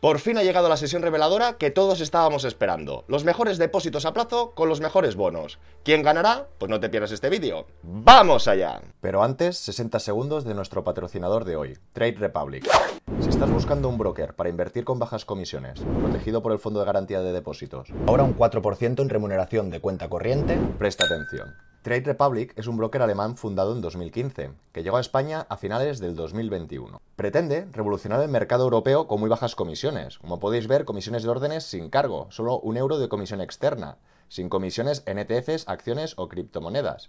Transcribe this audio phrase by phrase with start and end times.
[0.00, 3.04] Por fin ha llegado la sesión reveladora que todos estábamos esperando.
[3.06, 5.58] Los mejores depósitos a plazo con los mejores bonos.
[5.84, 6.48] ¿Quién ganará?
[6.56, 7.66] Pues no te pierdas este vídeo.
[7.82, 8.80] ¡Vamos allá!
[9.02, 12.66] Pero antes, 60 segundos de nuestro patrocinador de hoy, Trade Republic.
[13.20, 16.86] Si estás buscando un broker para invertir con bajas comisiones, protegido por el Fondo de
[16.86, 21.54] Garantía de Depósitos, ahora un 4% en remuneración de cuenta corriente, presta atención.
[21.82, 25.98] Trade Republic es un broker alemán fundado en 2015, que llegó a España a finales
[25.98, 27.00] del 2021.
[27.16, 30.18] Pretende revolucionar el mercado europeo con muy bajas comisiones.
[30.18, 33.96] Como podéis ver, comisiones de órdenes sin cargo, solo un euro de comisión externa,
[34.28, 37.08] sin comisiones en ETFs, acciones o criptomonedas.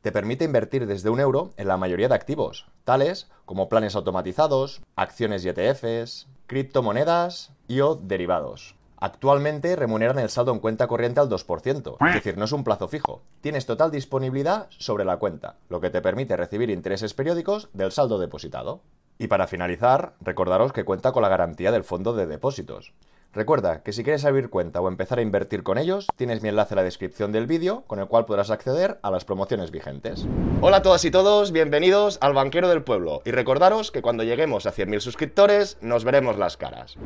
[0.00, 4.80] Te permite invertir desde un euro en la mayoría de activos, tales como planes automatizados,
[4.94, 8.76] acciones y ETFs, criptomonedas y o derivados.
[9.04, 12.86] Actualmente remuneran el saldo en cuenta corriente al 2%, es decir, no es un plazo
[12.86, 13.20] fijo.
[13.40, 18.20] Tienes total disponibilidad sobre la cuenta, lo que te permite recibir intereses periódicos del saldo
[18.20, 18.80] depositado.
[19.18, 22.92] Y para finalizar, recordaros que cuenta con la garantía del fondo de depósitos.
[23.34, 26.74] Recuerda que si quieres abrir cuenta o empezar a invertir con ellos, tienes mi enlace
[26.74, 30.26] en la descripción del vídeo con el cual podrás acceder a las promociones vigentes.
[30.60, 34.66] Hola a todas y todos, bienvenidos al Banquero del Pueblo y recordaros que cuando lleguemos
[34.66, 36.96] a 100.000 suscriptores nos veremos las caras.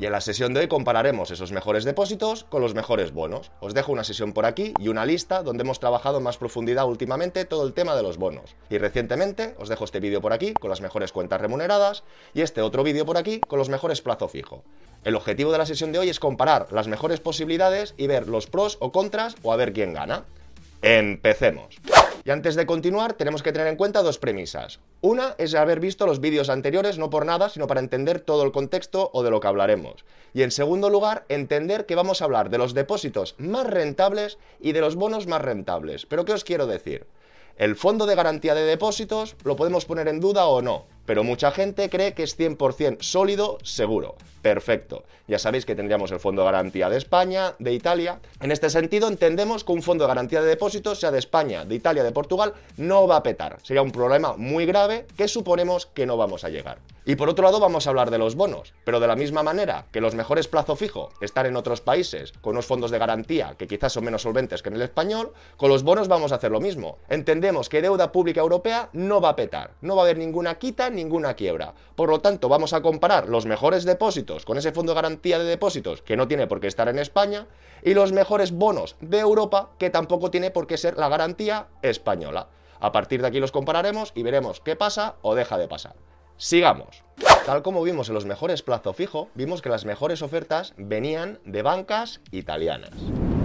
[0.00, 3.52] Y en la sesión de hoy compararemos esos mejores depósitos con los mejores bonos.
[3.60, 6.86] Os dejo una sesión por aquí y una lista donde hemos trabajado en más profundidad
[6.86, 8.56] últimamente todo el tema de los bonos.
[8.70, 12.62] Y recientemente os dejo este vídeo por aquí con las mejores cuentas remuneradas y este
[12.62, 14.64] otro vídeo por aquí con los mejores plazo fijo.
[15.04, 18.46] El objetivo de la sesión de hoy es comparar las mejores posibilidades y ver los
[18.46, 20.24] pros o contras o a ver quién gana.
[20.80, 21.78] Empecemos.
[22.24, 24.80] Y antes de continuar, tenemos que tener en cuenta dos premisas.
[25.02, 28.52] Una es haber visto los vídeos anteriores, no por nada, sino para entender todo el
[28.52, 30.06] contexto o de lo que hablaremos.
[30.32, 34.72] Y en segundo lugar, entender que vamos a hablar de los depósitos más rentables y
[34.72, 36.06] de los bonos más rentables.
[36.06, 37.06] Pero ¿qué os quiero decir?
[37.58, 41.50] El fondo de garantía de depósitos lo podemos poner en duda o no, pero mucha
[41.50, 44.16] gente cree que es 100% sólido, seguro.
[44.44, 45.04] Perfecto.
[45.26, 48.20] Ya sabéis que tendríamos el Fondo de Garantía de España, de Italia.
[48.40, 51.74] En este sentido, entendemos que un Fondo de Garantía de Depósitos, sea de España, de
[51.74, 53.56] Italia, de Portugal, no va a petar.
[53.62, 56.76] Sería un problema muy grave que suponemos que no vamos a llegar.
[57.06, 59.86] Y por otro lado, vamos a hablar de los bonos, pero de la misma manera
[59.92, 63.66] que los mejores plazo fijo están en otros países con unos fondos de garantía que
[63.66, 66.60] quizás son menos solventes que en el español, con los bonos vamos a hacer lo
[66.60, 66.96] mismo.
[67.08, 70.88] Entendemos que deuda pública europea no va a petar, no va a haber ninguna quita
[70.94, 71.74] ninguna quiebra.
[71.96, 75.44] Por lo tanto, vamos a comparar los mejores depósitos con ese fondo de garantía de
[75.44, 77.46] depósitos que no tiene por qué estar en España
[77.82, 82.48] y los mejores bonos de Europa que tampoco tiene por qué ser la garantía española.
[82.80, 85.94] A partir de aquí los compararemos y veremos qué pasa o deja de pasar.
[86.36, 87.04] Sigamos.
[87.46, 91.62] Tal como vimos en los mejores plazo fijo, vimos que las mejores ofertas venían de
[91.62, 92.90] bancas italianas.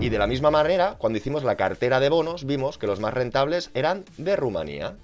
[0.02, 3.14] Y de la misma manera, cuando hicimos la cartera de bonos, vimos que los más
[3.14, 4.96] rentables eran de Rumanía.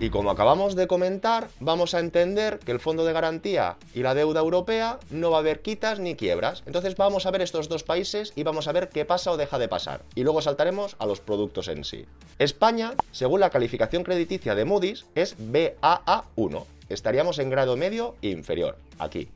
[0.00, 4.14] Y como acabamos de comentar, vamos a entender que el fondo de garantía y la
[4.14, 6.62] deuda europea no va a haber quitas ni quiebras.
[6.66, 9.58] Entonces vamos a ver estos dos países y vamos a ver qué pasa o deja
[9.58, 10.02] de pasar.
[10.14, 12.06] Y luego saltaremos a los productos en sí.
[12.38, 16.64] España, según la calificación crediticia de Moody's, es BAA1.
[16.88, 19.30] Estaríamos en grado medio e inferior, aquí.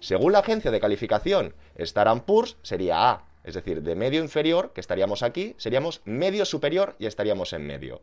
[0.00, 4.80] Según la agencia de calificación Standard Poor's, sería A, es decir, de medio inferior, que
[4.80, 8.00] estaríamos aquí, seríamos medio superior y estaríamos en medio.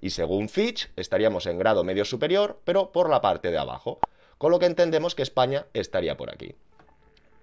[0.00, 3.98] Y según Fitch, estaríamos en grado medio superior, pero por la parte de abajo.
[4.38, 6.54] Con lo que entendemos que España estaría por aquí.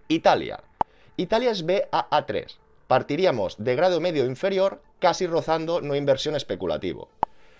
[0.08, 0.64] Italia.
[1.18, 2.58] Italia es BAA3.
[2.88, 7.10] Partiríamos de grado medio inferior, casi rozando no inversión especulativo.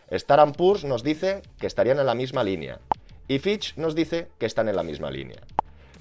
[0.10, 2.80] Standard Poor's nos dice que estarían en la misma línea.
[3.28, 5.42] Y Fitch nos dice que están en la misma línea.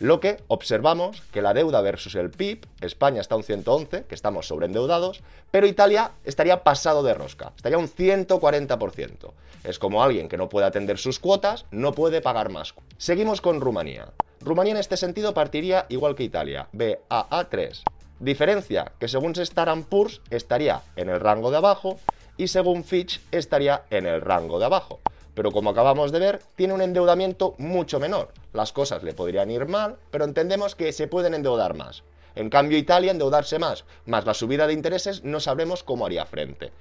[0.00, 4.49] Lo que observamos que la deuda versus el PIB, España está un 111, que estamos
[4.49, 9.33] sobreendeudados, pero Italia estaría pasado de rosca, estaría un 140%.
[9.62, 12.72] Es como alguien que no puede atender sus cuotas, no puede pagar más.
[12.97, 14.11] Seguimos con Rumanía.
[14.41, 17.82] Rumanía en este sentido partiría igual que Italia, BAA3.
[18.21, 22.00] Diferencia que según Standard Poor's estaría en el rango de abajo
[22.38, 25.00] y según Fitch estaría en el rango de abajo
[25.34, 28.32] pero como acabamos de ver, tiene un endeudamiento mucho menor.
[28.52, 32.02] Las cosas le podrían ir mal, pero entendemos que se pueden endeudar más.
[32.34, 36.72] En cambio, Italia endeudarse más, más la subida de intereses, no sabremos cómo haría frente.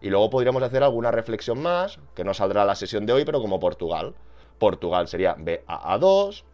[0.00, 3.40] Y luego podríamos hacer alguna reflexión más, que no saldrá la sesión de hoy, pero
[3.40, 4.14] como Portugal.
[4.58, 6.44] Portugal sería BAA2,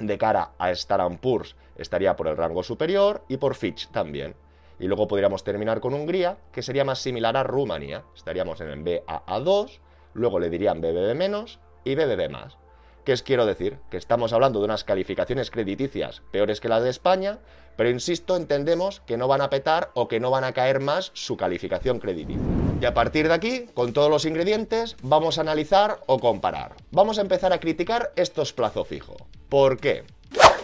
[0.00, 4.34] de cara a Standard Poor's estaría por el rango superior y por Fitch también.
[4.78, 8.04] Y luego podríamos terminar con Hungría, que sería más similar a Rumanía.
[8.16, 9.78] Estaríamos en el BAA2,
[10.14, 12.56] luego le dirían BBB menos y BBB más.
[13.04, 13.78] ¿Qué os quiero decir?
[13.90, 17.38] Que estamos hablando de unas calificaciones crediticias peores que las de España,
[17.76, 21.10] pero insisto, entendemos que no van a petar o que no van a caer más
[21.14, 22.42] su calificación crediticia.
[22.80, 26.74] Y a partir de aquí, con todos los ingredientes, vamos a analizar o comparar.
[26.90, 29.16] Vamos a empezar a criticar estos plazo fijo.
[29.48, 30.04] ¿Por qué?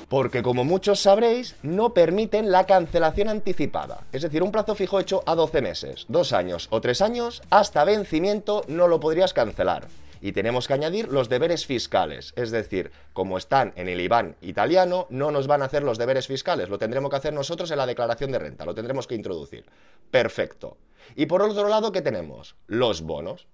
[0.08, 4.04] Porque como muchos sabréis, no permiten la cancelación anticipada.
[4.12, 7.84] Es decir, un plazo fijo hecho a 12 meses, 2 años o 3 años, hasta
[7.84, 9.88] vencimiento no lo podrías cancelar.
[10.20, 12.32] Y tenemos que añadir los deberes fiscales.
[12.36, 16.28] Es decir, como están en el IBAN italiano, no nos van a hacer los deberes
[16.28, 16.68] fiscales.
[16.68, 18.64] Lo tendremos que hacer nosotros en la declaración de renta.
[18.64, 19.66] Lo tendremos que introducir.
[20.10, 20.78] Perfecto.
[21.16, 22.54] Y por otro lado, ¿qué tenemos?
[22.66, 23.46] Los bonos.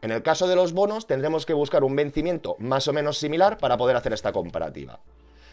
[0.00, 3.58] En el caso de los bonos, tendremos que buscar un vencimiento más o menos similar
[3.58, 5.00] para poder hacer esta comparativa.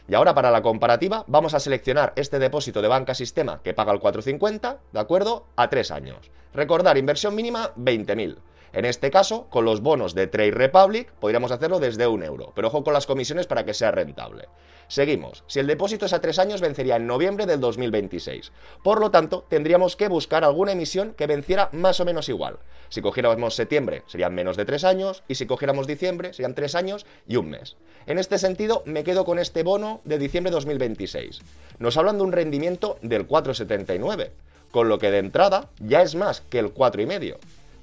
[0.09, 3.93] Y ahora para la comparativa vamos a seleccionar este depósito de banca sistema que paga
[3.93, 5.45] el 450, ¿de acuerdo?
[5.55, 6.31] A tres años.
[6.51, 8.37] Recordar, inversión mínima 20.000.
[8.71, 12.67] En este caso, con los bonos de Trade Republic podríamos hacerlo desde un euro, pero
[12.67, 14.47] ojo con las comisiones para que sea rentable.
[14.87, 15.43] Seguimos.
[15.47, 18.51] Si el depósito es a tres años, vencería en noviembre del 2026.
[18.83, 22.57] Por lo tanto, tendríamos que buscar alguna emisión que venciera más o menos igual.
[22.89, 27.05] Si cogiéramos septiembre, serían menos de tres años, y si cogiéramos diciembre, serían tres años
[27.27, 27.75] y un mes.
[28.07, 31.39] En este sentido, me quedo con este bono de diciembre de 2026.
[31.77, 34.31] Nos hablan de un rendimiento del 4,79,
[34.71, 37.37] con lo que de entrada ya es más que el 4,5.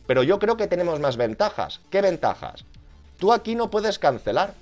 [0.07, 1.81] Pero yo creo que tenemos más ventajas.
[1.91, 2.65] ¿Qué ventajas?
[3.19, 4.55] Tú aquí no puedes cancelar.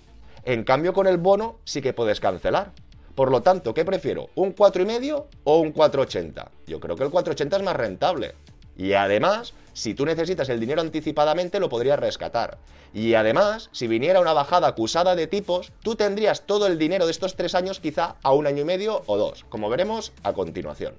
[0.44, 2.72] En cambio, con el bono sí que puedes cancelar.
[3.14, 4.28] Por lo tanto, ¿qué prefiero?
[4.34, 6.46] ¿Un 4,5 o un 4,80?
[6.66, 8.34] Yo creo que el 4,80 es más rentable.
[8.76, 12.58] Y además, si tú necesitas el dinero anticipadamente, lo podrías rescatar.
[12.92, 17.12] Y además, si viniera una bajada acusada de tipos, tú tendrías todo el dinero de
[17.12, 20.94] estos tres años quizá a un año y medio o dos, como veremos a continuación.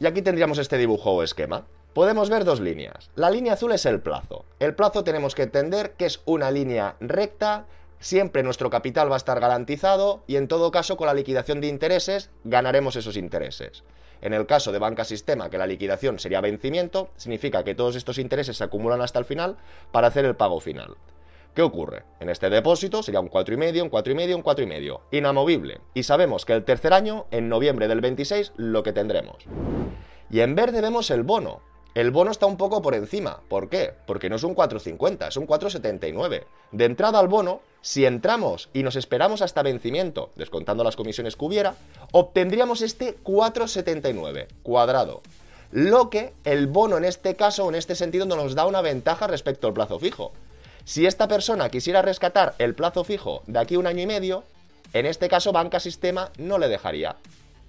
[0.00, 1.64] Y aquí tendríamos este dibujo o esquema.
[1.92, 3.10] Podemos ver dos líneas.
[3.16, 4.44] La línea azul es el plazo.
[4.60, 7.66] El plazo tenemos que entender que es una línea recta,
[7.98, 11.66] siempre nuestro capital va a estar garantizado y en todo caso con la liquidación de
[11.66, 13.82] intereses ganaremos esos intereses.
[14.22, 18.18] En el caso de banca sistema, que la liquidación sería vencimiento, significa que todos estos
[18.18, 19.56] intereses se acumulan hasta el final
[19.90, 20.96] para hacer el pago final.
[21.54, 22.04] ¿Qué ocurre?
[22.20, 25.00] En este depósito sería un 4,5, un 4,5, un 4,5.
[25.10, 25.80] Inamovible.
[25.94, 29.44] Y sabemos que el tercer año, en noviembre del 26, lo que tendremos.
[30.30, 31.62] Y en verde vemos el bono.
[31.94, 33.40] El bono está un poco por encima.
[33.48, 33.92] ¿Por qué?
[34.06, 36.44] Porque no es un 4,50, es un 4,79.
[36.70, 41.44] De entrada al bono, si entramos y nos esperamos hasta vencimiento, descontando las comisiones que
[41.44, 41.74] hubiera,
[42.12, 45.20] obtendríamos este 4,79 cuadrado.
[45.72, 49.66] Lo que el bono en este caso, en este sentido, nos da una ventaja respecto
[49.66, 50.32] al plazo fijo.
[50.84, 54.44] Si esta persona quisiera rescatar el plazo fijo de aquí un año y medio,
[54.92, 57.16] en este caso Banca Sistema no le dejaría.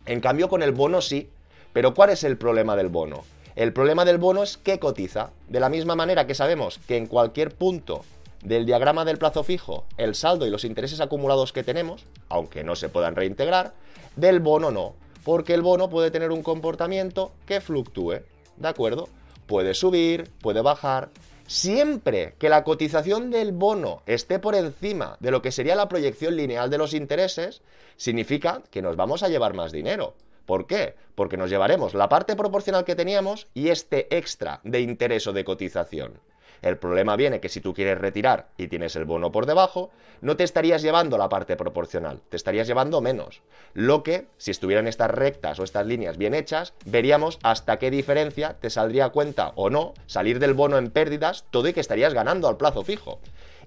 [0.06, 1.30] En cambio, con el bono sí.
[1.74, 3.24] Pero ¿cuál es el problema del bono?
[3.62, 5.30] El problema del bono es que cotiza.
[5.48, 8.04] De la misma manera que sabemos que en cualquier punto
[8.44, 12.76] del diagrama del plazo fijo, el saldo y los intereses acumulados que tenemos, aunque no
[12.76, 13.74] se puedan reintegrar,
[14.16, 18.22] del bono no, porque el bono puede tener un comportamiento que fluctúe,
[18.58, 19.08] ¿de acuerdo?
[19.46, 21.10] Puede subir, puede bajar.
[21.46, 26.36] Siempre que la cotización del bono esté por encima de lo que sería la proyección
[26.36, 27.62] lineal de los intereses,
[27.96, 30.16] significa que nos vamos a llevar más dinero.
[30.46, 30.96] ¿Por qué?
[31.16, 35.44] Porque nos llevaremos la parte proporcional que teníamos y este extra de interés o de
[35.44, 36.20] cotización.
[36.62, 39.90] El problema viene que si tú quieres retirar y tienes el bono por debajo,
[40.22, 43.42] no te estarías llevando la parte proporcional, te estarías llevando menos.
[43.74, 48.58] Lo que, si estuvieran estas rectas o estas líneas bien hechas, veríamos hasta qué diferencia
[48.60, 52.48] te saldría cuenta o no salir del bono en pérdidas, todo y que estarías ganando
[52.48, 53.20] al plazo fijo.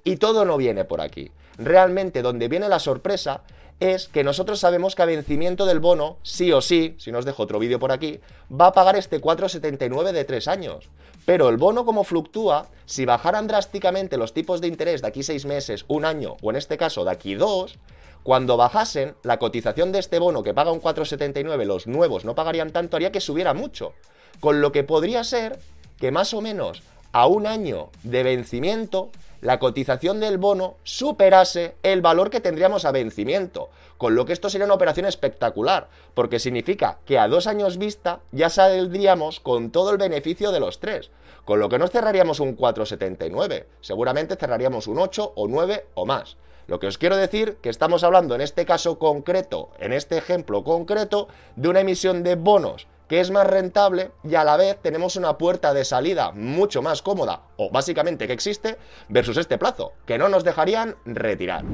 [0.04, 1.32] Y todo no viene por aquí.
[1.56, 3.42] Realmente donde viene la sorpresa
[3.80, 7.24] es que nosotros sabemos que a vencimiento del bono, sí o sí, si no os
[7.24, 8.20] dejo otro vídeo por aquí,
[8.52, 10.90] va a pagar este 4,79 de 3 años.
[11.24, 15.46] Pero el bono como fluctúa, si bajaran drásticamente los tipos de interés de aquí 6
[15.46, 17.78] meses, un año o en este caso de aquí 2,
[18.22, 22.70] cuando bajasen la cotización de este bono que paga un 4,79, los nuevos no pagarían
[22.70, 23.92] tanto, haría que subiera mucho.
[24.40, 25.58] Con lo que podría ser
[25.98, 26.82] que más o menos
[27.12, 29.10] a un año de vencimiento
[29.44, 34.48] la cotización del bono superase el valor que tendríamos a vencimiento, con lo que esto
[34.48, 39.90] sería una operación espectacular, porque significa que a dos años vista ya saldríamos con todo
[39.90, 41.10] el beneficio de los tres,
[41.44, 46.38] con lo que no cerraríamos un 4,79, seguramente cerraríamos un 8 o 9 o más.
[46.66, 50.64] Lo que os quiero decir que estamos hablando en este caso concreto, en este ejemplo
[50.64, 55.14] concreto, de una emisión de bonos que es más rentable y a la vez tenemos
[55.14, 58.76] una puerta de salida mucho más cómoda, o básicamente que existe,
[59.08, 61.64] versus este plazo, que no nos dejarían retirar.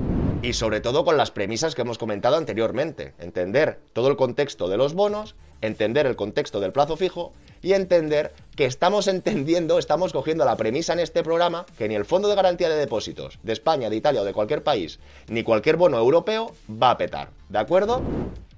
[0.43, 4.77] Y sobre todo con las premisas que hemos comentado anteriormente, entender todo el contexto de
[4.77, 7.33] los bonos, entender el contexto del plazo fijo
[7.63, 12.05] y entender que estamos entendiendo, estamos cogiendo la premisa en este programa que ni el
[12.05, 15.79] Fondo de Garantía de Depósitos de España, de Italia o de cualquier país, ni cualquier
[15.79, 18.03] bono europeo va a petar, ¿de acuerdo?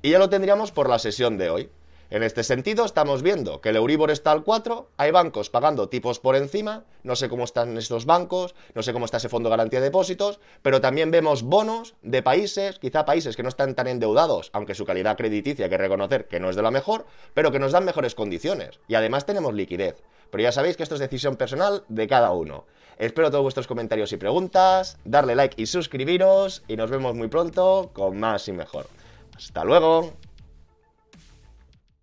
[0.03, 1.71] Y ya lo tendríamos por la sesión de hoy.
[2.13, 6.19] En este sentido, estamos viendo que el Euribor está al 4, hay bancos pagando tipos
[6.19, 9.53] por encima, no sé cómo están estos bancos, no sé cómo está ese fondo de
[9.57, 13.87] garantía de depósitos, pero también vemos bonos de países, quizá países que no están tan
[13.87, 17.51] endeudados, aunque su calidad crediticia hay que reconocer que no es de la mejor, pero
[17.51, 18.79] que nos dan mejores condiciones.
[18.89, 20.03] Y además tenemos liquidez.
[20.31, 22.67] Pero ya sabéis que esto es decisión personal de cada uno.
[22.99, 27.89] Espero todos vuestros comentarios y preguntas, darle like y suscribiros, y nos vemos muy pronto
[27.95, 28.87] con más y mejor.
[29.35, 30.13] Hasta luego.